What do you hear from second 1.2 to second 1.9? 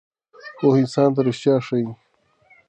ریښتیا ښیي.